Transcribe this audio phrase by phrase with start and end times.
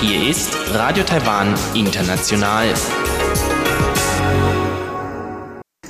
[0.00, 2.72] Hier ist Radio Taiwan International.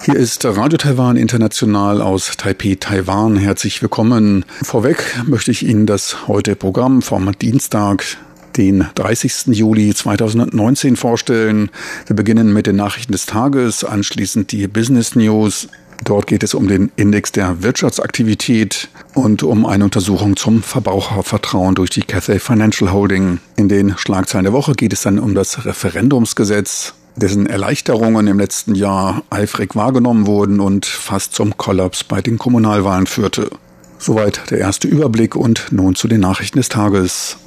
[0.04, 3.36] Hier ist Radio Taiwan International aus Taipei, Taiwan.
[3.36, 4.44] Herzlich willkommen.
[4.62, 8.04] Vorweg möchte ich Ihnen das heute Programm vom Dienstag,
[8.56, 9.56] den 30.
[9.56, 11.70] Juli 2019 vorstellen.
[12.06, 15.68] Wir beginnen mit den Nachrichten des Tages, anschließend die Business News.
[16.02, 21.90] Dort geht es um den Index der Wirtschaftsaktivität und um eine Untersuchung zum Verbrauchervertrauen durch
[21.90, 23.38] die Cathay Financial Holding.
[23.56, 28.74] In den Schlagzeilen der Woche geht es dann um das Referendumsgesetz, dessen Erleichterungen im letzten
[28.74, 33.50] Jahr eifrig wahrgenommen wurden und fast zum Kollaps bei den Kommunalwahlen führte.
[33.98, 37.38] Soweit der erste Überblick und nun zu den Nachrichten des Tages.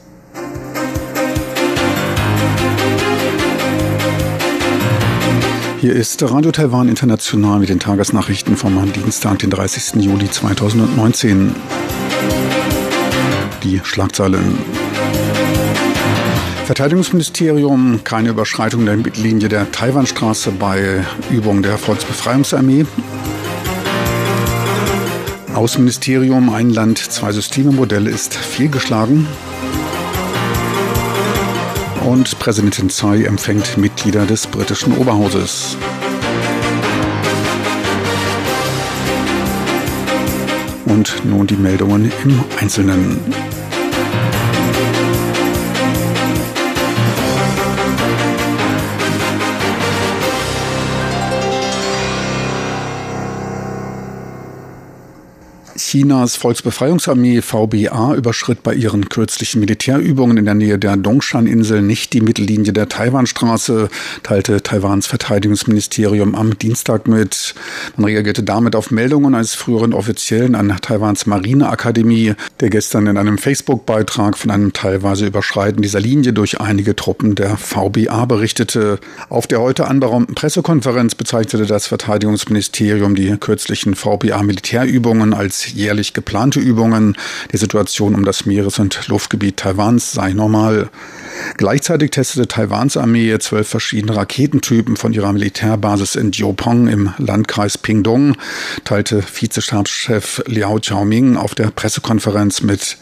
[5.80, 10.02] Hier ist Radio Taiwan International mit den Tagesnachrichten vom Dienstag, den 30.
[10.02, 11.54] Juli 2019.
[13.62, 14.58] Die Schlagzeilen.
[16.66, 22.88] Verteidigungsministerium, keine Überschreitung der Linie der Taiwanstraße bei Übung der Volksbefreiungsarmee.
[25.54, 29.28] Außenministerium, ein Land, zwei Systeme Modell ist fehlgeschlagen
[32.08, 35.76] und Präsidentin Tsai empfängt Mitglieder des britischen Oberhauses.
[40.86, 43.20] Und nun die Meldungen im Einzelnen.
[55.90, 62.20] Chinas Volksbefreiungsarmee VBA überschritt bei ihren kürzlichen Militärübungen in der Nähe der Dongshan-Insel nicht die
[62.20, 63.88] Mittellinie der Taiwanstraße,
[64.22, 67.56] teilte Taiwans Verteidigungsministerium am Dienstag mit.
[67.96, 73.38] Man reagierte damit auf Meldungen eines früheren Offiziellen an Taiwans Marineakademie, der gestern in einem
[73.38, 79.00] Facebook-Beitrag von einem teilweise Überschreiten dieser Linie durch einige Truppen der VBA berichtete.
[79.30, 87.16] Auf der heute anberaumten Pressekonferenz bezeichnete das Verteidigungsministerium die kürzlichen VBA-Militärübungen als jährlich geplante Übungen.
[87.52, 90.90] Die Situation um das Meeres- und Luftgebiet Taiwans sei normal.
[91.58, 98.36] Gleichzeitig testete Taiwans Armee zwölf verschiedene Raketentypen von ihrer Militärbasis in Jiopong im Landkreis Pingdong,
[98.84, 102.98] teilte Vizestabschef Liao Xiaoming auf der Pressekonferenz mit.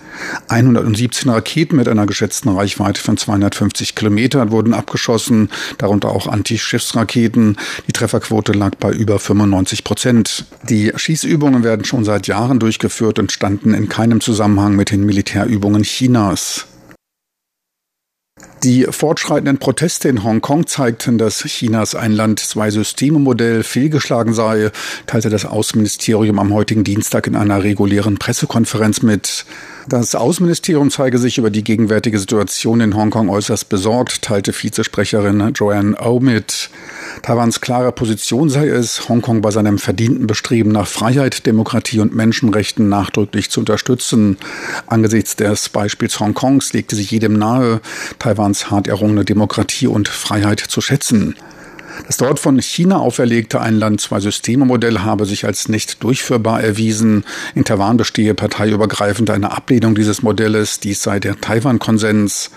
[0.47, 7.57] 117 Raketen mit einer geschätzten Reichweite von 250 Kilometern wurden abgeschossen, darunter auch Anti-Schiffsraketen.
[7.88, 10.46] Die Trefferquote lag bei über 95 Prozent.
[10.63, 15.83] Die Schießübungen werden schon seit Jahren durchgeführt und standen in keinem Zusammenhang mit den Militärübungen
[15.83, 16.65] Chinas.
[18.63, 24.71] Die fortschreitenden Proteste in Hongkong zeigten, dass Chinas Ein-Land-Zwei-Systeme-Modell fehlgeschlagen sei,
[25.05, 29.45] teilte das Außenministerium am heutigen Dienstag in einer regulären Pressekonferenz mit.
[29.88, 35.96] Das Außenministerium zeige sich über die gegenwärtige Situation in Hongkong äußerst besorgt, teilte Vizesprecherin Joanne
[36.01, 36.72] O mit.
[37.22, 42.90] Taiwans klare Position sei es, Hongkong bei seinem verdienten Bestreben nach Freiheit, Demokratie und Menschenrechten
[42.90, 44.38] nachdrücklich zu unterstützen.
[44.88, 47.79] Angesichts des Beispiels Hongkongs legte sie jedem nahe,
[48.18, 51.35] Taiwans hart errungene Demokratie und Freiheit zu schätzen.
[52.07, 57.25] Das dort von China auferlegte Ein-Land-Zwei-Systeme-Modell habe sich als nicht durchführbar erwiesen.
[57.56, 60.79] In Taiwan bestehe parteiübergreifend eine Ablehnung dieses Modells.
[60.79, 62.51] Dies sei der Taiwan-Konsens.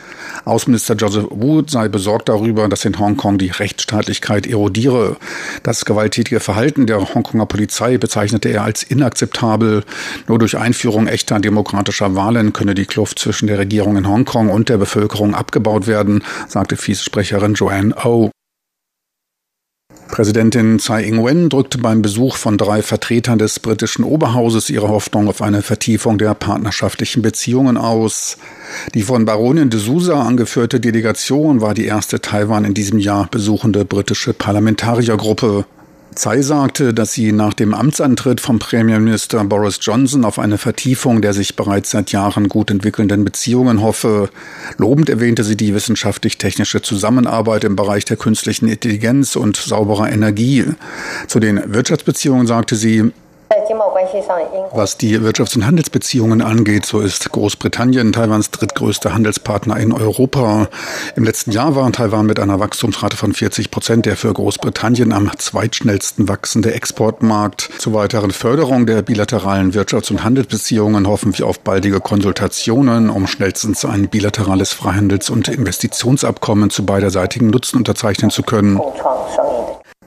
[0.45, 5.17] Außenminister Joseph Wu sei besorgt darüber, dass in Hongkong die Rechtsstaatlichkeit erodiere.
[5.63, 9.85] Das gewalttätige Verhalten der Hongkonger Polizei bezeichnete er als inakzeptabel.
[10.27, 14.69] Nur durch Einführung echter demokratischer Wahlen könne die Kluft zwischen der Regierung in Hongkong und
[14.69, 18.31] der Bevölkerung abgebaut werden, sagte Viesesprecherin Joanne O.
[20.19, 25.41] Präsidentin Tsai Ing-wen drückte beim Besuch von drei Vertretern des britischen Oberhauses ihre Hoffnung auf
[25.41, 28.37] eine Vertiefung der partnerschaftlichen Beziehungen aus.
[28.95, 33.85] Die von Baronin de Sousa angeführte Delegation war die erste Taiwan in diesem Jahr besuchende
[33.85, 35.67] britische Parlamentariergruppe.
[36.15, 41.33] Tsai sagte, dass sie nach dem Amtsantritt vom Premierminister Boris Johnson auf eine Vertiefung der
[41.33, 44.31] sich bereits seit Jahren gut entwickelnden Beziehungen hoffe.
[44.79, 50.65] Lobend erwähnte sie die wissenschaftlich-technische Zusammenarbeit im Bereich der künstlichen Intelligenz und sauberer Energie.
[51.29, 53.13] Zu den Wirtschaftsbeziehungen sagte sie,
[54.73, 60.69] was die Wirtschafts- und Handelsbeziehungen angeht, so ist Großbritannien Taiwans drittgrößter Handelspartner in Europa.
[61.17, 65.31] Im letzten Jahr war Taiwan mit einer Wachstumsrate von 40 Prozent der für Großbritannien am
[65.39, 67.71] zweitschnellsten wachsende Exportmarkt.
[67.79, 73.85] Zur weiteren Förderung der bilateralen Wirtschafts- und Handelsbeziehungen hoffen wir auf baldige Konsultationen, um schnellstens
[73.85, 78.79] ein bilaterales Freihandels- und Investitionsabkommen zu beiderseitigen Nutzen unterzeichnen zu können.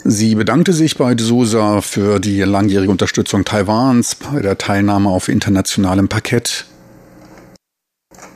[0.04, 6.08] Sie bedankte sich bei D'Souza für die langjährige Unterstützung Taiwans bei der Teilnahme auf internationalem
[6.08, 6.66] Parkett.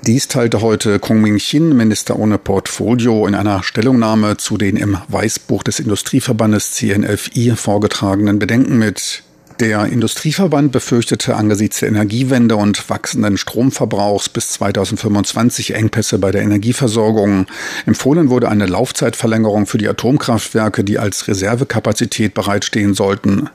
[0.06, 5.64] Dies teilte heute Kong Ming-Chin, Minister ohne Portfolio, in einer Stellungnahme zu den im Weißbuch
[5.64, 9.25] des Industrieverbandes CNFI vorgetragenen Bedenken mit.
[9.62, 17.46] Der Industrieverband befürchtete angesichts der Energiewende und wachsenden Stromverbrauchs bis 2025 Engpässe bei der Energieversorgung.
[17.86, 23.50] Empfohlen wurde eine Laufzeitverlängerung für die Atomkraftwerke, die als Reservekapazität bereitstehen sollten.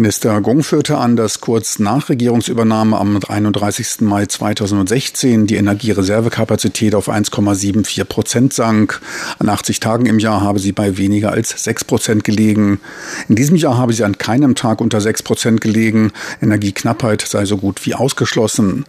[0.00, 4.02] Minister Gong führte an, dass kurz nach Regierungsübernahme am 31.
[4.02, 9.00] Mai 2016 die Energiereservekapazität auf 1,74 Prozent sank.
[9.40, 12.80] An 80 Tagen im Jahr habe sie bei weniger als 6 Prozent gelegen.
[13.28, 16.12] In diesem Jahr habe sie an keinem Tag unter 6 Prozent gelegen.
[16.40, 18.84] Energieknappheit sei so gut wie ausgeschlossen.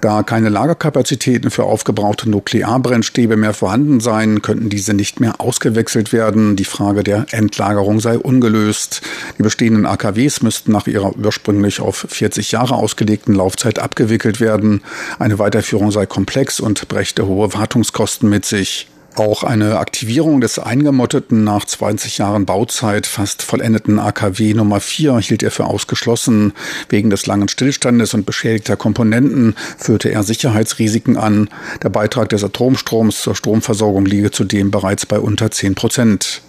[0.00, 6.54] Da keine Lagerkapazitäten für aufgebrauchte Nuklearbrennstäbe mehr vorhanden seien, könnten diese nicht mehr ausgewechselt werden.
[6.54, 9.02] Die Frage der Endlagerung sei ungelöst.
[9.38, 14.82] Die bestehenden AKWs müssten nach ihrer ursprünglich auf 40 Jahre ausgelegten Laufzeit abgewickelt werden.
[15.18, 18.88] Eine Weiterführung sei komplex und brächte hohe Wartungskosten mit sich.
[19.16, 25.42] Auch eine Aktivierung des eingemotteten nach 20 Jahren Bauzeit fast vollendeten AKW Nummer 4 hielt
[25.42, 26.52] er für ausgeschlossen.
[26.90, 31.48] Wegen des langen Stillstandes und beschädigter Komponenten führte er Sicherheitsrisiken an.
[31.82, 36.42] Der Beitrag des Atomstroms zur Stromversorgung liege zudem bereits bei unter 10 Prozent.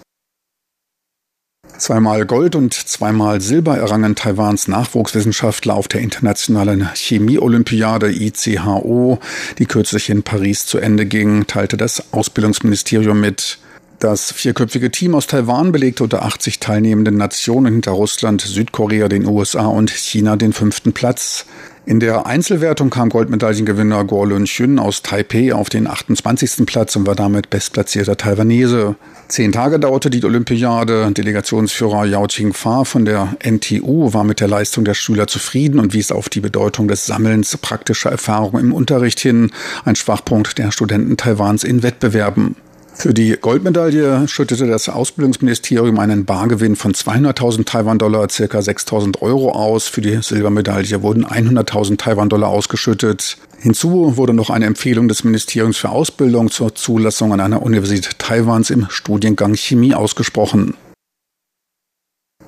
[1.78, 9.20] Zweimal Gold und zweimal Silber errangen Taiwans Nachwuchswissenschaftler auf der internationalen Chemie-Olympiade ICHO,
[9.58, 13.58] die kürzlich in Paris zu Ende ging, teilte das Ausbildungsministerium mit.
[14.00, 19.66] Das vierköpfige Team aus Taiwan belegte unter 80 teilnehmenden Nationen hinter Russland, Südkorea, den USA
[19.66, 21.46] und China den fünften Platz.
[21.88, 26.66] In der Einzelwertung kam Goldmedaillengewinner Guo Lun-Chun aus Taipei auf den 28.
[26.66, 28.96] Platz und war damit bestplatzierter Taiwanese.
[29.28, 31.10] Zehn Tage dauerte die Olympiade.
[31.10, 36.12] Delegationsführer Yao Qingfa von der NTU war mit der Leistung der Schüler zufrieden und wies
[36.12, 39.50] auf die Bedeutung des Sammelns praktischer Erfahrungen im Unterricht hin,
[39.86, 42.54] ein Schwachpunkt der Studenten Taiwans in Wettbewerben.
[43.00, 48.58] Für die Goldmedaille schüttete das Ausbildungsministerium einen Bargewinn von 200.000 Taiwan-Dollar, ca.
[48.58, 49.86] 6.000 Euro aus.
[49.86, 53.36] Für die Silbermedaille wurden 100.000 Taiwan-Dollar ausgeschüttet.
[53.60, 58.68] Hinzu wurde noch eine Empfehlung des Ministeriums für Ausbildung zur Zulassung an einer Universität Taiwans
[58.70, 60.74] im Studiengang Chemie ausgesprochen.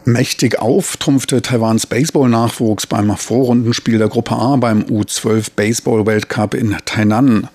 [0.07, 7.49] Mächtig auf trumpfte Taiwans Baseball-Nachwuchs beim Vorrundenspiel der Gruppe A beim U12 Baseball-Weltcup in Tainan.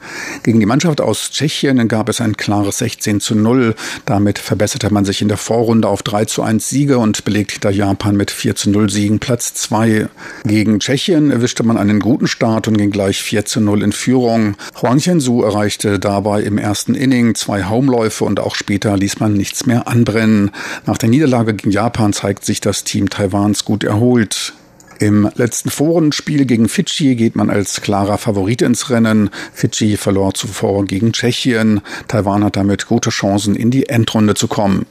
[0.44, 3.74] Gegen die Mannschaft aus Tschechien gab es ein klares 16 zu 0.
[4.06, 7.72] Damit verbesserte man sich in der Vorrunde auf 3 zu 1 Siege und belegte hinter
[7.72, 10.08] Japan mit 4 zu 0 Siegen Platz 2.
[10.46, 14.56] Gegen Tschechien erwischte man einen guten Start und ging gleich 4 zu 0 in Führung.
[14.80, 19.66] Huang Qianzu erreichte dabei im ersten Inning zwei Homeläufe und auch später ließ man nichts
[19.66, 20.52] mehr anbrennen.
[20.86, 24.54] Nach der Niederlage gegen Japan zeigte zeigt sich das Team Taiwans gut erholt.
[25.00, 29.30] Im letzten Forenspiel gegen Fidschi geht man als klarer Favorit ins Rennen.
[29.54, 31.80] Fidschi verlor zuvor gegen Tschechien.
[32.10, 34.86] Taiwan hat damit gute Chancen, in die Endrunde zu kommen.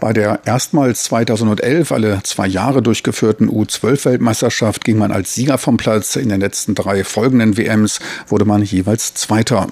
[0.00, 6.16] Bei der erstmals 2011 alle zwei Jahre durchgeführten U12-Weltmeisterschaft ging man als Sieger vom Platz.
[6.16, 9.68] In den letzten drei folgenden WMs wurde man jeweils Zweiter.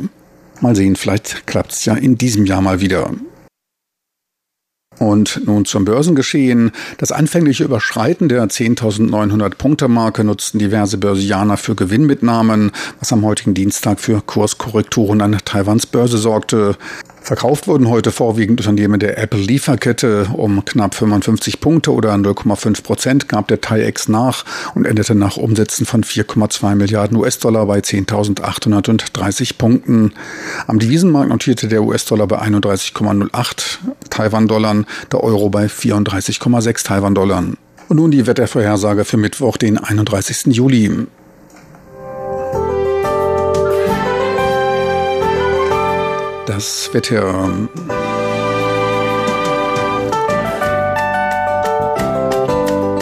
[0.61, 3.11] Mal sehen, vielleicht klappt es ja in diesem Jahr mal wieder.
[4.99, 6.73] Und nun zum Börsengeschehen.
[6.99, 13.55] Das anfängliche Überschreiten der 10.900 Punkte Marke nutzten diverse Börsianer für Gewinnmitnahmen, was am heutigen
[13.55, 16.77] Dienstag für Kurskorrekturen an Taiwans Börse sorgte.
[17.29, 23.49] Verkauft wurden heute vorwiegend Unternehmen der Apple-Lieferkette um knapp 55 Punkte oder 0,5 Prozent gab
[23.49, 30.15] der TAIEX nach und endete nach Umsätzen von 4,2 Milliarden US-Dollar bei 10.830 Punkten.
[30.67, 33.77] Am Devisenmarkt notierte der US-Dollar bei 31,08
[34.09, 37.45] Taiwan-Dollar, der Euro bei 34,6 Taiwan-Dollar.
[37.91, 40.47] Und nun die Wettervorhersage für Mittwoch, den 31.
[40.47, 41.07] Juli.
[46.49, 47.69] Das Wetter.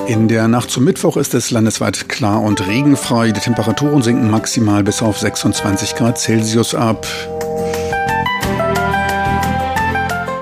[0.08, 3.30] In der Nacht zum Mittwoch ist es landesweit klar und regenfrei.
[3.30, 7.06] Die Temperaturen sinken maximal bis auf 26 Grad Celsius ab.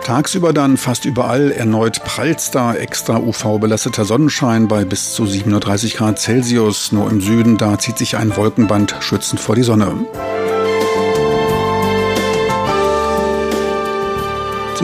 [0.05, 6.91] Tagsüber dann fast überall erneut prallster, extra UV-belasteter Sonnenschein bei bis zu 37 Grad Celsius.
[6.91, 10.07] Nur im Süden, da zieht sich ein Wolkenband schützend vor die Sonne.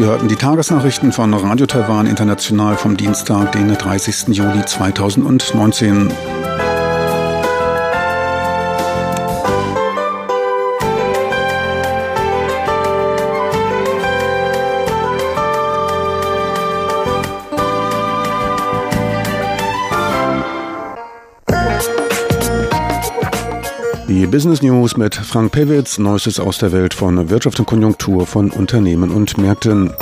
[0.01, 4.29] Sie hörten die Tagesnachrichten von Radio Taiwan International vom Dienstag, den 30.
[4.29, 6.40] Juli 2019.
[24.31, 29.11] Business News mit Frank Pewitz, Neuestes aus der Welt von Wirtschaft und Konjunktur von Unternehmen
[29.11, 29.93] und Märkten.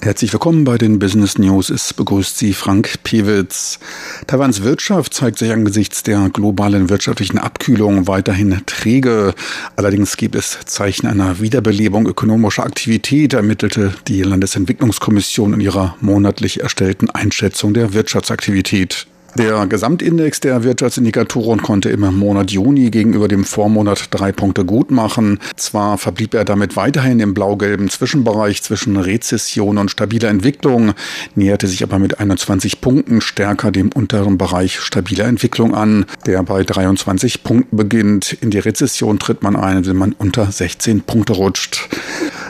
[0.00, 1.70] Herzlich willkommen bei den Business News.
[1.70, 3.80] Es begrüßt Sie Frank Pewitz.
[4.28, 9.34] Taiwans Wirtschaft zeigt sich angesichts der globalen wirtschaftlichen Abkühlung weiterhin träge.
[9.74, 17.10] Allerdings gibt es Zeichen einer Wiederbelebung ökonomischer Aktivität, ermittelte die Landesentwicklungskommission in ihrer monatlich erstellten
[17.10, 19.08] Einschätzung der Wirtschaftsaktivität.
[19.36, 25.40] Der Gesamtindex der Wirtschaftsindikatoren konnte im Monat Juni gegenüber dem Vormonat drei Punkte gut machen.
[25.56, 30.92] Zwar verblieb er damit weiterhin im blau-gelben Zwischenbereich zwischen Rezession und stabiler Entwicklung,
[31.34, 36.62] näherte sich aber mit 21 Punkten stärker dem unteren Bereich stabiler Entwicklung an, der bei
[36.62, 38.36] 23 Punkten beginnt.
[38.40, 41.88] In die Rezession tritt man ein, wenn man unter 16 Punkte rutscht.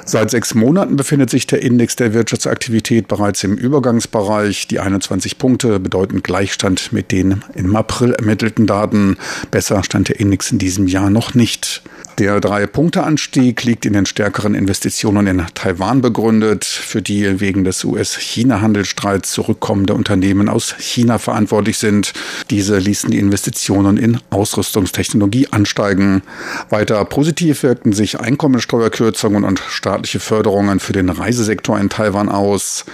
[0.07, 4.69] Seit sechs Monaten befindet sich der Index der Wirtschaftsaktivität bereits im Übergangsbereich.
[4.69, 9.17] Die 21 Punkte bedeuten Gleichstand mit den im April ermittelten Daten.
[9.51, 11.83] Besser stand der Index in diesem Jahr noch nicht.
[12.19, 19.33] Der Drei-Punkte-Anstieg liegt in den stärkeren Investitionen in Taiwan begründet, für die wegen des US-China-Handelsstreits
[19.33, 22.13] zurückkommende Unternehmen aus China verantwortlich sind.
[22.51, 26.23] Diese ließen die Investitionen in Ausrüstungstechnologie ansteigen.
[26.71, 32.85] Weiter positiv wirkten sich Einkommensteuerkürzungen und staatliche Förderungen für den Reisesektor in Taiwan aus.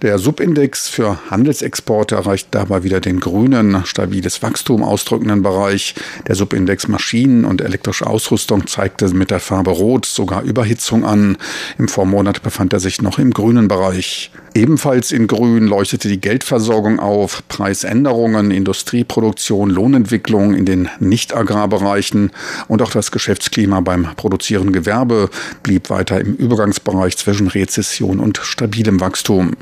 [0.00, 5.94] Der Subindex für Handelsexporte erreicht dabei wieder den grünen, stabiles Wachstum ausdrückenden Bereich.
[6.26, 11.36] Der Subindex Maschinen und elektrische Ausrüstung zeigte mit der Farbe Rot sogar Überhitzung an.
[11.78, 14.30] Im Vormonat befand er sich noch im grünen Bereich.
[14.54, 22.30] Ebenfalls in Grün leuchtete die Geldversorgung auf, Preisänderungen, Industrieproduktion, Lohnentwicklung in den Nicht-Agrarbereichen
[22.68, 25.30] und auch das Geschäftsklima beim produzierenden Gewerbe
[25.62, 29.52] blieb weiter im Übergangsbereich zwischen Rezession und stabilem Wachstum.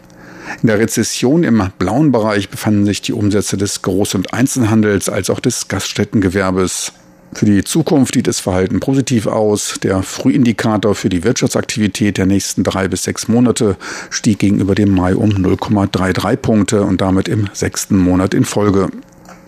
[0.63, 5.31] In der Rezession im blauen Bereich befanden sich die Umsätze des Groß- und Einzelhandels als
[5.31, 6.93] auch des Gaststättengewerbes.
[7.33, 9.79] Für die Zukunft sieht das Verhalten positiv aus.
[9.83, 13.77] Der Frühindikator für die Wirtschaftsaktivität der nächsten drei bis sechs Monate
[14.11, 18.89] stieg gegenüber dem Mai um 0,33 Punkte und damit im sechsten Monat in Folge.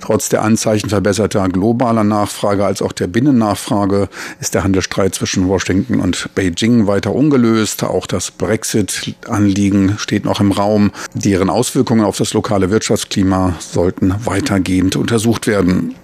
[0.03, 4.09] Trotz der Anzeichen verbesserter globaler Nachfrage als auch der Binnennachfrage
[4.41, 7.85] ist der Handelsstreit zwischen Washington und Beijing weiter ungelöst.
[7.85, 10.91] Auch das Brexit-Anliegen steht noch im Raum.
[11.15, 15.95] Deren Auswirkungen auf das lokale Wirtschaftsklima sollten weitergehend untersucht werden.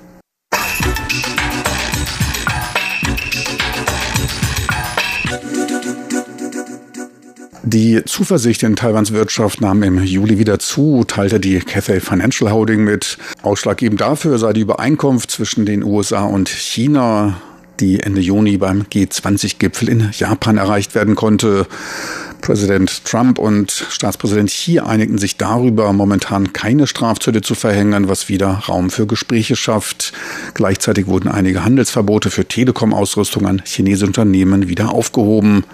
[7.64, 12.84] Die Zuversicht in Taiwans Wirtschaft nahm im Juli wieder zu, teilte die Cathay Financial Holding
[12.84, 13.18] mit.
[13.42, 17.40] Ausschlaggebend dafür sei die Übereinkunft zwischen den USA und China,
[17.80, 21.66] die Ende Juni beim G20-Gipfel in Japan erreicht werden konnte.
[22.40, 28.62] Präsident Trump und Staatspräsident Xi einigten sich darüber, momentan keine Strafzölle zu verhängen, was wieder
[28.68, 30.12] Raum für Gespräche schafft.
[30.54, 35.64] Gleichzeitig wurden einige Handelsverbote für Telekom-Ausrüstung an chinesische Unternehmen wieder aufgehoben.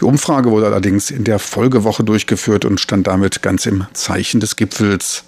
[0.00, 4.56] Die Umfrage wurde allerdings in der Folgewoche durchgeführt und stand damit ganz im Zeichen des
[4.56, 5.24] Gipfels.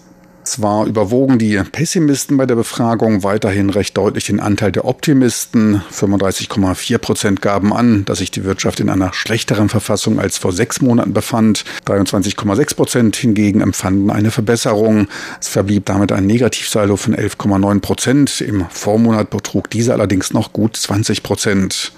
[0.46, 5.82] Zwar überwogen die Pessimisten bei der Befragung weiterhin recht deutlich den Anteil der Optimisten.
[5.92, 10.80] 35,4 Prozent gaben an, dass sich die Wirtschaft in einer schlechteren Verfassung als vor sechs
[10.80, 11.64] Monaten befand.
[11.86, 15.08] 23,6 Prozent hingegen empfanden eine Verbesserung.
[15.40, 18.40] Es verblieb damit ein Negativsaldo von 11,9 Prozent.
[18.40, 21.90] Im Vormonat betrug dieser allerdings noch gut 20 Prozent.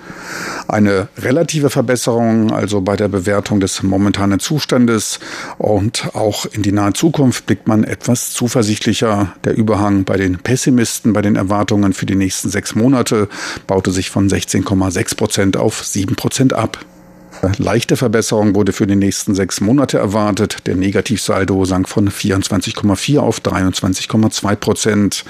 [0.68, 5.20] Eine relative Verbesserung also bei der Bewertung des momentanen Zustandes
[5.58, 9.34] und auch in die nahe Zukunft blickt man etwas zuversichtlicher.
[9.44, 13.28] Der Überhang bei den Pessimisten, bei den Erwartungen für die nächsten sechs Monate
[13.66, 16.78] baute sich von 16,6 Prozent auf 7 Prozent ab.
[17.58, 20.58] Leichte Verbesserung wurde für die nächsten sechs Monate erwartet.
[20.66, 25.24] Der Negativsaldo sank von 24,4 auf 23,2 Prozent.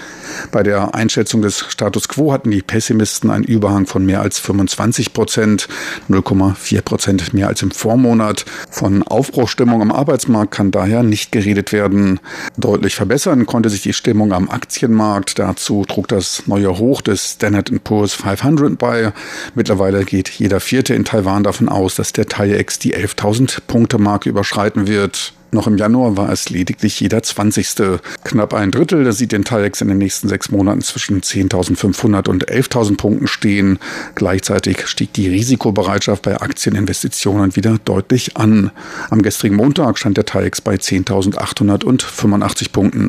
[0.51, 5.13] Bei der Einschätzung des Status quo hatten die Pessimisten einen Überhang von mehr als 25
[5.13, 5.69] Prozent,
[6.09, 8.45] 0,4 Prozent mehr als im Vormonat.
[8.71, 12.21] Von Aufbruchstimmung am Arbeitsmarkt kann daher nicht geredet werden.
[12.57, 15.39] Deutlich verbessern konnte sich die Stimmung am Aktienmarkt.
[15.39, 19.13] Dazu trug das neue Hoch des Standard Poor's 500 bei.
[19.55, 24.29] Mittlerweile geht jeder Vierte in Taiwan davon aus, dass der TAIEX die 11.000 Punkte Marke
[24.29, 25.33] überschreiten wird.
[25.51, 28.01] Noch im Januar war es lediglich jeder 20.
[28.23, 32.51] Knapp ein Drittel das sieht den TAIEX in den nächsten sechs Monaten zwischen 10.500 und
[32.51, 33.79] 11.000 Punkten stehen.
[34.15, 38.71] Gleichzeitig stieg die Risikobereitschaft bei Aktieninvestitionen wieder deutlich an.
[39.09, 43.09] Am gestrigen Montag stand der TAIEX bei 10.885 Punkten.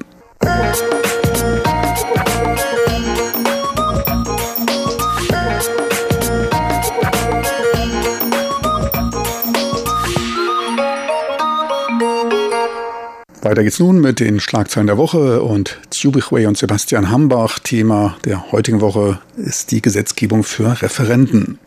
[13.42, 17.60] Weiter geht's nun mit den Schlagzeilen der Woche und Zubich und Sebastian Hambach.
[17.60, 21.58] Thema der heutigen Woche ist die Gesetzgebung für Referenden.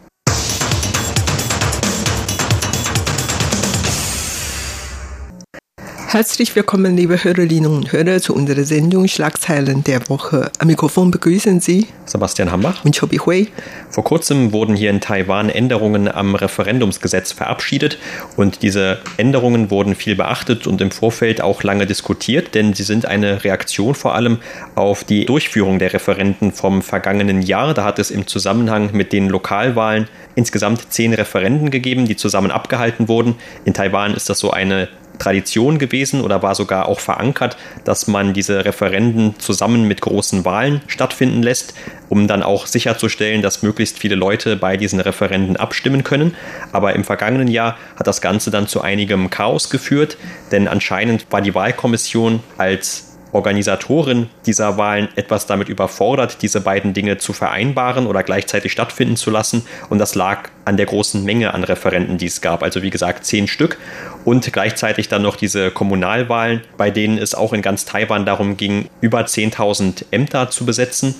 [6.12, 10.52] Herzlich willkommen, liebe Hörerinnen und Hörer, zu unserer Sendung Schlagzeilen der Woche.
[10.58, 13.48] Am Mikrofon begrüßen Sie Sebastian Hambach und Chobi Hui.
[13.88, 17.96] Vor kurzem wurden hier in Taiwan Änderungen am Referendumsgesetz verabschiedet
[18.36, 23.06] und diese Änderungen wurden viel beachtet und im Vorfeld auch lange diskutiert, denn sie sind
[23.06, 24.36] eine Reaktion vor allem
[24.74, 27.72] auf die Durchführung der Referenden vom vergangenen Jahr.
[27.72, 33.08] Da hat es im Zusammenhang mit den Lokalwahlen insgesamt zehn Referenden gegeben, die zusammen abgehalten
[33.08, 33.36] wurden.
[33.64, 34.88] In Taiwan ist das so eine
[35.22, 40.80] Tradition gewesen oder war sogar auch verankert, dass man diese Referenden zusammen mit großen Wahlen
[40.88, 41.74] stattfinden lässt,
[42.08, 46.34] um dann auch sicherzustellen, dass möglichst viele Leute bei diesen Referenden abstimmen können.
[46.72, 50.16] Aber im vergangenen Jahr hat das Ganze dann zu einigem Chaos geführt,
[50.50, 57.18] denn anscheinend war die Wahlkommission als Organisatorin dieser Wahlen etwas damit überfordert, diese beiden Dinge
[57.18, 59.64] zu vereinbaren oder gleichzeitig stattfinden zu lassen.
[59.88, 62.62] Und das lag an der großen Menge an Referenten, die es gab.
[62.62, 63.78] Also wie gesagt, zehn Stück.
[64.24, 68.88] Und gleichzeitig dann noch diese Kommunalwahlen, bei denen es auch in ganz Taiwan darum ging,
[69.00, 71.14] über 10.000 Ämter zu besetzen.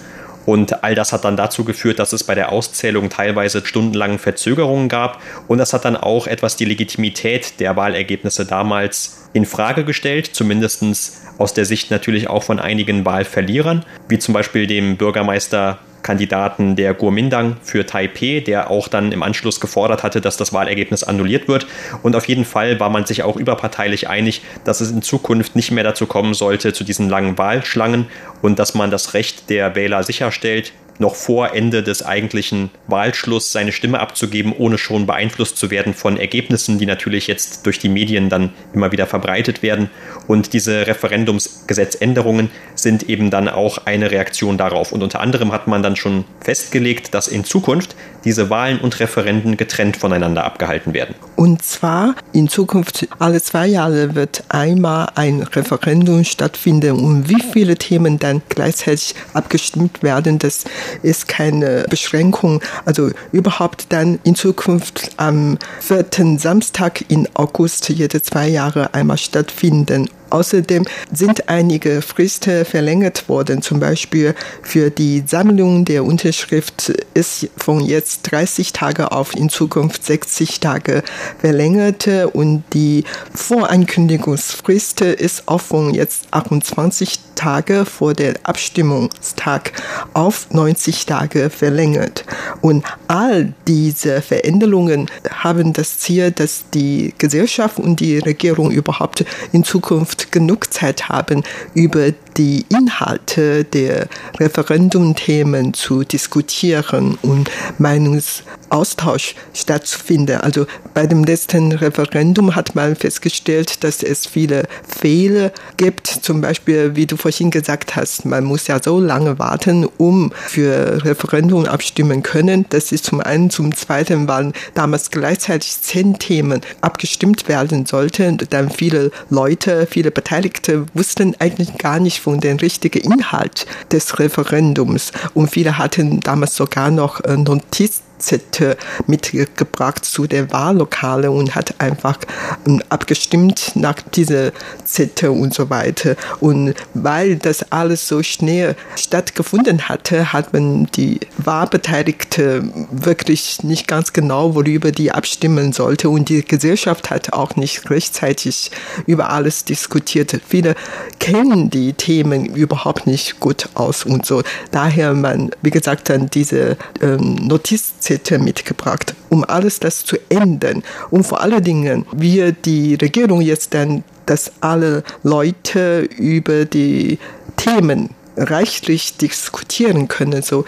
[0.44, 4.88] Und all das hat dann dazu geführt, dass es bei der Auszählung teilweise stundenlangen Verzögerungen
[4.88, 5.20] gab.
[5.46, 11.21] Und das hat dann auch etwas die Legitimität der Wahlergebnisse damals in Frage gestellt, zumindest
[11.42, 16.94] aus der Sicht natürlich auch von einigen Wahlverlierern, wie zum Beispiel dem Bürgermeister Kandidaten der
[16.94, 21.66] Guomindang für Taipei, der auch dann im Anschluss gefordert hatte, dass das Wahlergebnis annulliert wird.
[22.02, 25.72] Und auf jeden Fall war man sich auch überparteilich einig, dass es in Zukunft nicht
[25.72, 28.06] mehr dazu kommen sollte, zu diesen langen Wahlschlangen
[28.40, 33.72] und dass man das Recht der Wähler sicherstellt, noch vor Ende des eigentlichen Wahlschlusses seine
[33.72, 38.28] Stimme abzugeben, ohne schon beeinflusst zu werden von Ergebnissen, die natürlich jetzt durch die Medien
[38.28, 39.90] dann immer wieder verbreitet werden.
[40.28, 44.92] Und diese Referendumsgesetzänderungen sind eben dann auch eine Reaktion darauf.
[44.92, 49.56] Und unter anderem hat man dann schon festgelegt, dass in Zukunft diese Wahlen und Referenden
[49.56, 51.14] getrennt voneinander abgehalten werden.
[51.36, 56.92] Und zwar in Zukunft alle zwei Jahre wird einmal ein Referendum stattfinden.
[56.92, 60.64] Und wie viele Themen dann gleichzeitig abgestimmt werden, das
[61.02, 62.62] ist keine Beschränkung.
[62.84, 70.08] Also überhaupt dann in Zukunft am vierten Samstag in August jede zwei Jahre einmal stattfinden.
[70.32, 73.60] Außerdem sind einige Fristen verlängert worden.
[73.60, 80.04] Zum Beispiel für die Sammlung der Unterschrift ist von jetzt 30 Tage auf in Zukunft
[80.04, 81.02] 60 Tage
[81.38, 89.72] verlängert und die Vorankündigungsfrist ist auch von jetzt 28 Tage vor der Abstimmungstag
[90.14, 92.24] auf 90 Tage verlängert.
[92.60, 99.64] Und all diese Veränderungen haben das Ziel, dass die Gesellschaft und die Regierung überhaupt in
[99.64, 101.42] Zukunft genug Zeit haben,
[101.74, 104.06] über die Inhalte der
[104.38, 110.40] Referendumthemen zu diskutieren und Meinungsaustausch stattzufinden.
[110.40, 116.06] Also bei dem letzten Referendum hat man festgestellt, dass es viele Fehler gibt.
[116.06, 121.04] Zum Beispiel, wie du vorhin gesagt hast, man muss ja so lange warten, um für
[121.04, 122.66] Referendum abstimmen können.
[122.70, 123.50] Das ist zum einen.
[123.50, 128.38] Zum zweiten waren damals gleichzeitig zehn Themen abgestimmt werden sollten.
[128.50, 135.12] Dann viele Leute, viele Beteiligte wussten eigentlich gar nicht von dem richtigen Inhalt des Referendums.
[135.34, 141.74] Und viele hatten damals sogar noch äh, Notizen Zettel mitgebracht zu der Wahllokale und hat
[141.78, 142.18] einfach
[142.66, 144.52] ähm, abgestimmt nach dieser
[144.84, 146.16] Zettel und so weiter.
[146.40, 154.12] Und weil das alles so schnell stattgefunden hatte, hat man die Wahlbeteiligte wirklich nicht ganz
[154.12, 156.08] genau, worüber die abstimmen sollte.
[156.08, 158.70] Und die Gesellschaft hat auch nicht rechtzeitig
[159.06, 160.40] über alles diskutiert.
[160.46, 160.74] Viele
[161.18, 164.42] kennen die Themen überhaupt nicht gut aus und so.
[164.70, 170.82] Daher man, wie gesagt, dann diese ähm, Notizzettel Zettel mitgebracht, um alles das zu ändern.
[171.10, 177.18] Und vor allen Dingen, wir die Regierung jetzt dann, dass alle Leute über die
[177.56, 180.64] Themen reichlich diskutieren können, so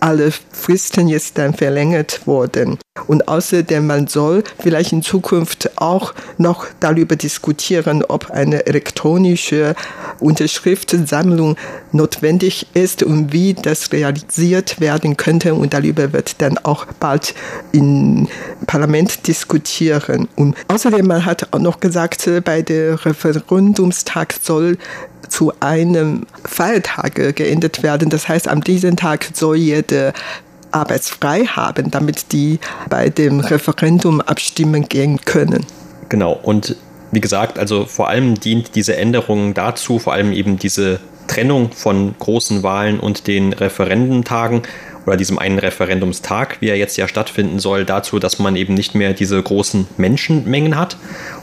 [0.00, 2.78] alle Fristen jetzt dann verlängert wurden.
[3.06, 9.74] Und außerdem, man soll vielleicht in Zukunft auch noch darüber diskutieren, ob eine elektronische
[10.18, 11.56] Unterschriftensammlung
[11.92, 15.54] notwendig ist und wie das realisiert werden könnte.
[15.54, 17.34] Und darüber wird dann auch bald
[17.72, 18.28] im
[18.66, 20.28] Parlament diskutieren.
[20.36, 24.76] Und außerdem, man hat auch noch gesagt, bei der Referendumstag soll
[25.28, 28.10] zu einem Feiertag geändert werden.
[28.10, 30.12] Das heißt, an diesem Tag soll jeder
[30.70, 32.58] arbeitsfrei haben, damit die
[32.90, 35.64] bei dem Referendum abstimmen gehen können.
[36.08, 36.76] Genau, und
[37.10, 42.14] Wie gesagt, also vor allem dient diese Änderung dazu, vor allem eben diese Trennung von
[42.18, 44.62] großen Wahlen und den Referendentagen
[45.08, 48.94] oder diesem einen Referendumstag, wie er jetzt ja stattfinden soll, dazu, dass man eben nicht
[48.94, 50.98] mehr diese großen Menschenmengen hat.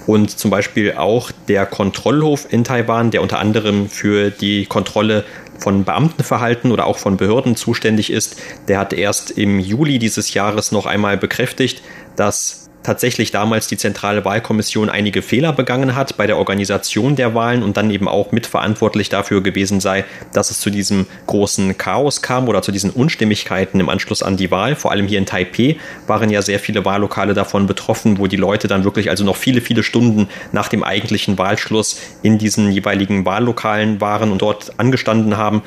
[0.06, 5.26] Und zum Beispiel auch der Kontrollhof in Taiwan, der unter anderem für die Kontrolle
[5.58, 10.72] von Beamtenverhalten oder auch von Behörden zuständig ist, der hat erst im Juli dieses Jahres
[10.72, 11.82] noch einmal bekräftigt,
[12.16, 17.64] dass tatsächlich damals die Zentrale Wahlkommission einige Fehler begangen hat bei der Organisation der Wahlen
[17.64, 22.48] und dann eben auch mitverantwortlich dafür gewesen sei, dass es zu diesem großen Chaos kam
[22.48, 24.76] oder zu diesen Unstimmigkeiten im Anschluss an die Wahl.
[24.76, 28.68] Vor allem hier in Taipeh waren ja sehr viele Wahllokale davon betroffen, wo die Leute
[28.68, 34.00] dann wirklich also noch viele, viele Stunden nach dem eigentlichen Wahlschluss in diesen jeweiligen Wahllokalen
[34.00, 35.64] waren und dort angestanden haben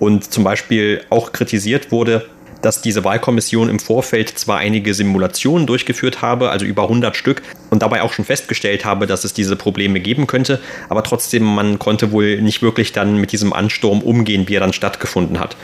[0.00, 2.26] und zum Beispiel auch kritisiert wurde,
[2.66, 7.80] dass diese Wahlkommission im Vorfeld zwar einige Simulationen durchgeführt habe, also über 100 Stück, und
[7.80, 12.10] dabei auch schon festgestellt habe, dass es diese Probleme geben könnte, aber trotzdem, man konnte
[12.10, 15.56] wohl nicht wirklich dann mit diesem Ansturm umgehen, wie er dann stattgefunden hat.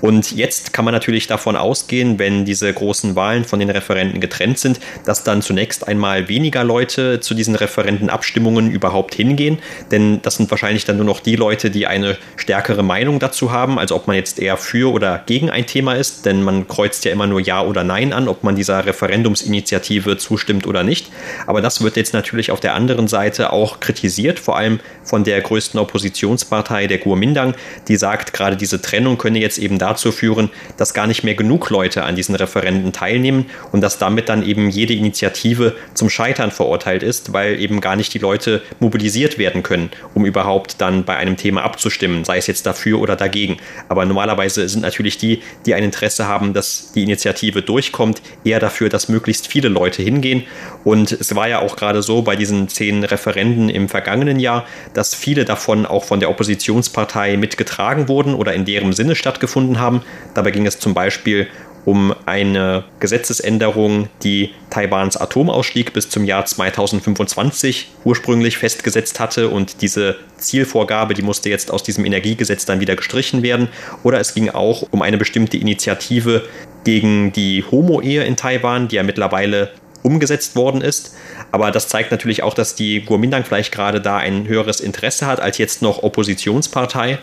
[0.00, 4.58] Und jetzt kann man natürlich davon ausgehen, wenn diese großen Wahlen von den Referenten getrennt
[4.58, 9.58] sind, dass dann zunächst einmal weniger Leute zu diesen Referentenabstimmungen überhaupt hingehen,
[9.92, 13.78] denn das sind wahrscheinlich dann nur noch die Leute, die eine stärkere Meinung dazu haben,
[13.78, 17.12] also ob man jetzt eher für oder gegen ein Thema ist, denn man kreuzt ja
[17.12, 21.10] immer nur Ja oder Nein an, ob man dieser Referendumsinitiative zustimmt oder nicht.
[21.46, 25.42] Aber das wird jetzt natürlich auf der anderen Seite auch kritisiert, vor allem von der
[25.42, 27.54] größten Oppositionspartei, der Kuomintang,
[27.88, 31.68] die sagt, gerade diese Trennung könne jetzt eben dazu führen, dass gar nicht mehr genug
[31.68, 37.02] Leute an diesen Referenden teilnehmen und dass damit dann eben jede Initiative zum Scheitern verurteilt
[37.02, 41.36] ist, weil eben gar nicht die Leute mobilisiert werden können, um überhaupt dann bei einem
[41.36, 43.58] Thema abzustimmen, sei es jetzt dafür oder dagegen.
[43.90, 48.88] Aber normalerweise sind natürlich die, die ein Interesse haben, dass die Initiative durchkommt, eher dafür,
[48.88, 50.44] dass möglichst viele Leute hingehen.
[50.84, 54.64] Und es war ja auch gerade so bei diesen zehn Referenden im vergangenen Jahr,
[54.94, 60.02] dass viele davon auch von der Oppositionspartei mitgetragen wurden oder in deren Sinne stattgefunden haben.
[60.34, 61.48] Dabei ging es zum Beispiel
[61.84, 70.16] um eine Gesetzesänderung, die Taiwans Atomausstieg bis zum Jahr 2025 ursprünglich festgesetzt hatte und diese
[70.36, 73.68] Zielvorgabe, die musste jetzt aus diesem Energiegesetz dann wieder gestrichen werden.
[74.02, 76.44] Oder es ging auch um eine bestimmte Initiative
[76.84, 79.70] gegen die Homo-Ehe in Taiwan, die ja mittlerweile
[80.02, 81.14] umgesetzt worden ist.
[81.50, 85.40] Aber das zeigt natürlich auch, dass die Kuomintang vielleicht gerade da ein höheres Interesse hat
[85.40, 87.18] als jetzt noch Oppositionspartei.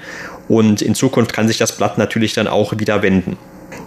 [0.48, 3.38] Und in Zukunft kann sich das Blatt natürlich dann auch wieder wenden.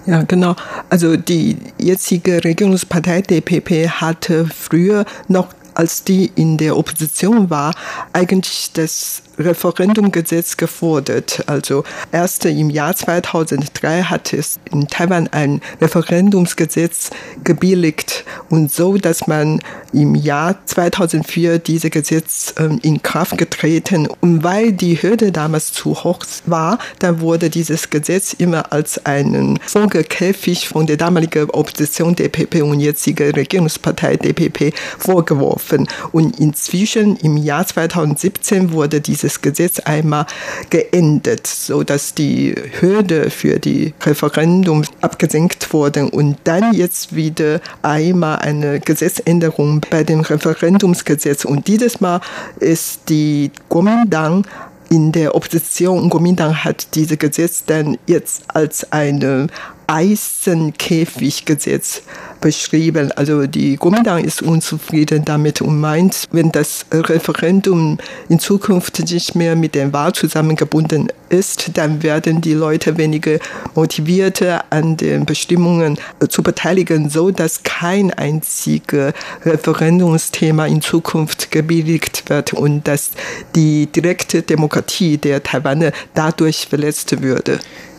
[0.08, 0.56] Ja, genau.
[0.88, 7.74] Also die jetzige Regierungspartei DPP hatte früher noch als die in der Opposition war,
[8.14, 11.44] eigentlich das Referendumgesetz gefordert.
[11.46, 17.10] Also erst im Jahr 2003 hat es in Taiwan ein Referendumsgesetz
[17.44, 19.60] gebilligt und so, dass man
[19.92, 25.94] im Jahr 2004 dieses Gesetz ähm, in Kraft getreten und weil die Hürde damals zu
[26.04, 32.62] hoch war, dann wurde dieses Gesetz immer als einen Vogelkäfig von der damaligen Opposition DPP
[32.62, 40.26] und jetzigen Regierungspartei DPP vorgeworfen und inzwischen im Jahr 2017 wurde dieses dieses Gesetz einmal
[40.70, 48.38] geändert, so dass die Hürde für die Referendum abgesenkt wurde und dann jetzt wieder einmal
[48.38, 51.44] eine Gesetzänderung bei dem Referendumsgesetz.
[51.44, 52.20] Und dieses Mal
[52.58, 54.46] ist die Kuomintang
[54.90, 59.48] in der Opposition Kuomintang hat dieses Gesetz dann jetzt als eine
[59.88, 62.02] Eisenkäfiggesetz
[62.40, 63.10] beschrieben.
[63.12, 67.98] Also die Kuomintang ist unzufrieden damit und meint, wenn das Referendum
[68.28, 73.38] in Zukunft nicht mehr mit der Wahl zusammengebunden ist, dann werden die Leute weniger
[73.74, 75.98] motivierter an den Bestimmungen
[76.28, 79.12] zu beteiligen, so dass kein einziges
[79.44, 83.10] Referendumsthema in Zukunft gebilligt wird und dass
[83.54, 87.58] die direkte Demokratie der Taiwaner dadurch verletzt würde.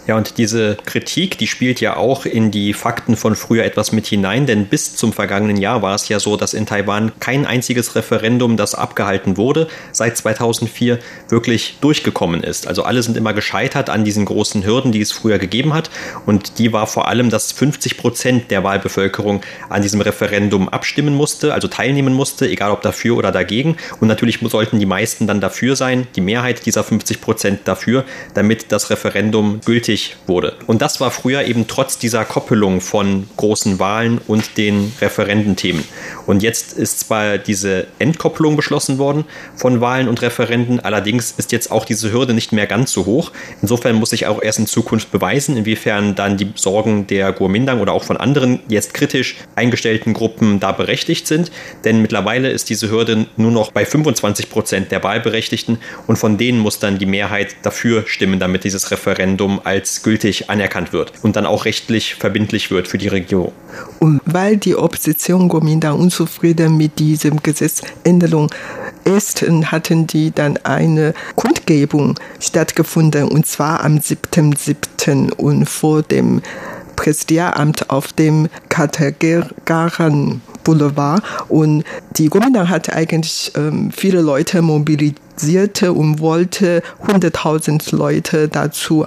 [0.10, 4.08] Ja, und diese Kritik, die spielt ja auch in die Fakten von früher etwas mit
[4.08, 7.94] hinein, denn bis zum vergangenen Jahr war es ja so, dass in Taiwan kein einziges
[7.94, 12.66] Referendum, das abgehalten wurde, seit 2004 wirklich durchgekommen ist.
[12.66, 15.92] Also alle sind immer gescheitert an diesen großen Hürden, die es früher gegeben hat.
[16.26, 21.54] Und die war vor allem, dass 50 Prozent der Wahlbevölkerung an diesem Referendum abstimmen musste,
[21.54, 23.78] also teilnehmen musste, egal ob dafür oder dagegen.
[24.00, 28.72] Und natürlich sollten die meisten dann dafür sein, die Mehrheit dieser 50 Prozent dafür, damit
[28.72, 30.54] das Referendum gültig gültig wurde.
[30.68, 35.84] Und das war früher eben trotz dieser Koppelung von großen Wahlen und den Referendenthemen.
[36.26, 41.72] Und jetzt ist zwar diese Entkopplung beschlossen worden von Wahlen und Referenden, allerdings ist jetzt
[41.72, 43.32] auch diese Hürde nicht mehr ganz so hoch.
[43.62, 47.94] Insofern muss sich auch erst in Zukunft beweisen, inwiefern dann die Sorgen der Kuomintang oder
[47.94, 51.52] auch von anderen jetzt kritisch eingestellten Gruppen da berechtigt sind.
[51.84, 56.60] Denn mittlerweile ist diese Hürde nur noch bei 25 Prozent der Wahlberechtigten und von denen
[56.60, 61.46] muss dann die Mehrheit dafür stimmen, damit dieses Referendum als gültig anerkannt wird und dann
[61.46, 63.52] auch rechtlich verbindlich wird für die Regierung.
[64.00, 68.52] Und weil die Opposition Kuomintang unzufrieden mit diesem Gesetzänderung
[69.06, 75.34] ist, hatten die dann eine Kundgebung stattgefunden und zwar am 7.7.
[75.34, 76.42] und vor dem
[76.96, 81.84] Präsidialamt auf dem Katagaran Boulevard und
[82.18, 85.18] die Kuomintang hat eigentlich ähm, viele Leute mobilisiert
[85.94, 89.06] und wollte 100.000 Leute dazu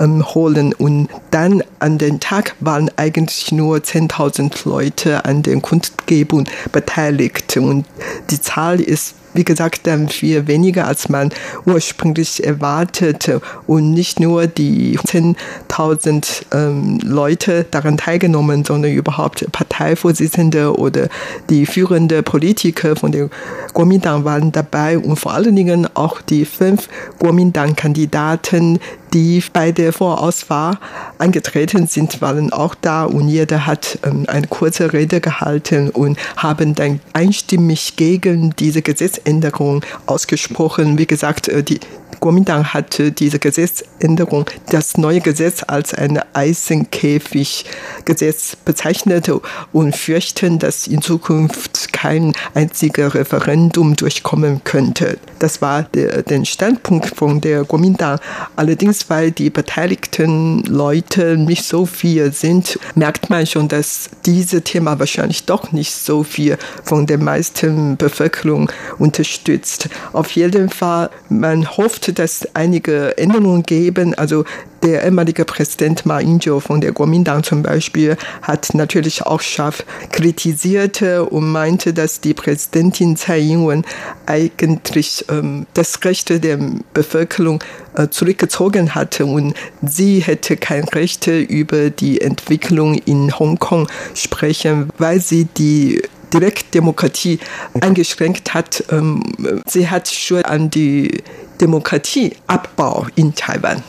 [0.00, 0.72] ähm, holen.
[0.74, 7.56] Und dann an den Tag waren eigentlich nur 10.000 Leute an den Kundgebung beteiligt.
[7.56, 7.86] Und
[8.30, 11.30] die Zahl ist wie gesagt, dann viel weniger, als man
[11.64, 13.40] ursprünglich erwartete.
[13.66, 21.08] Und nicht nur die 10.000 ähm, Leute daran teilgenommen, sondern überhaupt Parteivorsitzende oder
[21.50, 23.30] die führende Politiker von der
[23.72, 28.78] Kuomintang waren dabei und vor allen Dingen auch die fünf Kuomintang-Kandidaten,
[29.12, 30.78] die bei der Vorauswahl
[31.18, 36.74] angetreten sind, waren auch da und jeder hat ähm, eine kurze Rede gehalten und haben
[36.74, 40.98] dann einstimmig gegen diese Gesetzänderung ausgesprochen.
[40.98, 41.80] Wie gesagt, äh, die
[42.22, 49.28] Kuomintang hat diese Gesetzänderung, das neue Gesetz als ein Eisenkäfiggesetz bezeichnet
[49.72, 55.18] und fürchten, dass in Zukunft kein einziger Referendum durchkommen könnte.
[55.40, 58.20] Das war der, der Standpunkt von der Kuomintang.
[58.54, 65.00] Allerdings, weil die beteiligten Leute nicht so viel sind, merkt man schon, dass dieses Thema
[65.00, 69.88] wahrscheinlich doch nicht so viel von der meisten Bevölkerung unterstützt.
[70.12, 74.14] Auf jeden Fall, man hofft, dass einige Änderungen geben.
[74.14, 74.44] Also
[74.82, 81.02] der ehemalige Präsident Ma Ying-jeou von der Kuomintang zum Beispiel hat natürlich auch scharf kritisiert
[81.02, 83.84] und meinte, dass die Präsidentin Tsai Ing-wen
[84.26, 86.58] eigentlich ähm, das Recht der
[86.94, 87.62] Bevölkerung
[87.94, 95.20] äh, zurückgezogen hatte und sie hätte kein Recht über die Entwicklung in Hongkong sprechen, weil
[95.20, 97.38] sie die Direktdemokratie
[97.80, 98.84] eingeschränkt hat.
[98.90, 99.22] Ähm,
[99.66, 101.22] sie hat schon an die
[101.62, 103.84] Demokratieabbau in Taiwan.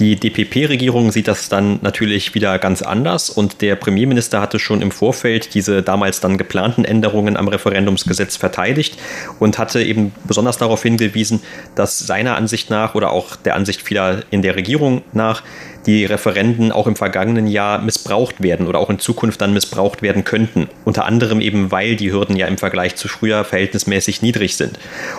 [0.00, 4.90] Die DPP-Regierung sieht das dann natürlich wieder ganz anders und der Premierminister hatte schon im
[4.90, 8.98] Vorfeld diese damals dann geplanten Änderungen am Referendumsgesetz verteidigt
[9.38, 11.40] und hatte eben besonders darauf hingewiesen,
[11.76, 15.44] dass seiner Ansicht nach oder auch der Ansicht vieler in der Regierung nach
[15.86, 20.24] die Referenden auch im vergangenen Jahr missbraucht werden oder auch in Zukunft dann missbraucht werden
[20.24, 20.68] könnten.
[20.84, 24.78] Unter anderem eben, weil die Hürden ja im Vergleich zu früher verhältnismäßig niedrig sind.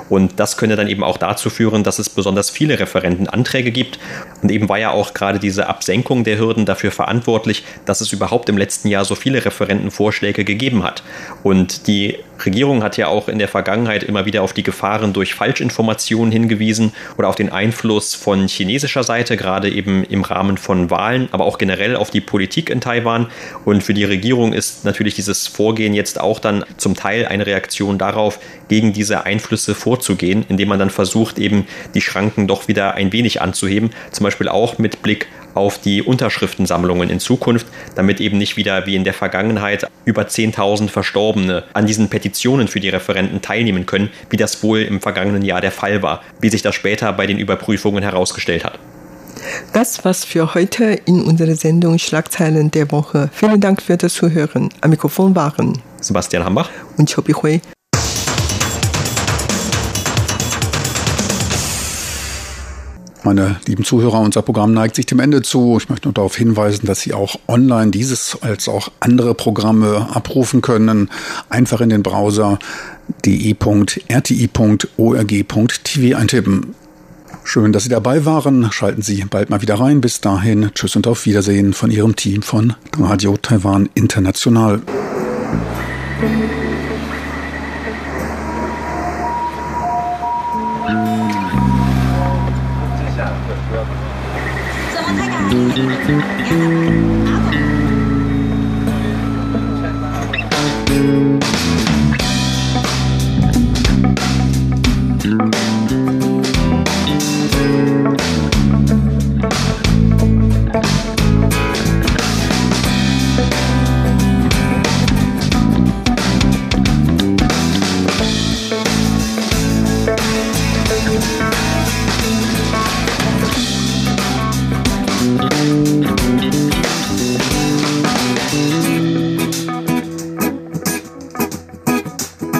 [0.09, 3.99] Und das könnte dann eben auch dazu führen, dass es besonders viele Referendenanträge gibt.
[4.41, 8.49] Und eben war ja auch gerade diese Absenkung der Hürden dafür verantwortlich, dass es überhaupt
[8.49, 11.03] im letzten Jahr so viele Referendenvorschläge gegeben hat.
[11.43, 15.33] Und die Regierung hat ja auch in der Vergangenheit immer wieder auf die Gefahren durch
[15.33, 21.29] Falschinformationen hingewiesen oder auf den Einfluss von chinesischer Seite, gerade eben im Rahmen von Wahlen,
[21.31, 23.27] aber auch generell auf die Politik in Taiwan.
[23.65, 27.97] Und für die Regierung ist natürlich dieses Vorgehen jetzt auch dann zum Teil eine Reaktion
[27.97, 33.11] darauf, gegen diese Einflüsse vorzugehen, indem man dann versucht, eben die Schranken doch wieder ein
[33.11, 38.57] wenig anzuheben, zum Beispiel auch mit Blick auf die Unterschriftensammlungen in Zukunft, damit eben nicht
[38.57, 43.85] wieder wie in der Vergangenheit über 10.000 Verstorbene an diesen Petitionen für die Referenten teilnehmen
[43.85, 47.27] können, wie das wohl im vergangenen Jahr der Fall war, wie sich das später bei
[47.27, 48.79] den Überprüfungen herausgestellt hat.
[49.73, 53.29] Das war's für heute in unserer Sendung Schlagzeilen der Woche.
[53.33, 54.69] Vielen Dank für das Zuhören.
[54.81, 57.61] Am Mikrofon waren Sebastian Hambach und Chobi Hui.
[63.25, 65.77] Meine lieben Zuhörer, unser Programm neigt sich dem Ende zu.
[65.79, 70.59] Ich möchte nur darauf hinweisen, dass Sie auch online dieses als auch andere Programme abrufen
[70.59, 71.09] können.
[71.49, 72.59] Einfach in den Browser
[73.23, 74.17] de.rti.org.tv
[76.17, 76.75] eintippen.
[77.43, 78.71] Schön, dass Sie dabei waren.
[78.71, 80.01] Schalten Sie bald mal wieder rein.
[80.01, 84.81] Bis dahin, tschüss und auf Wiedersehen von Ihrem Team von Radio Taiwan International.
[95.83, 96.82] Thank.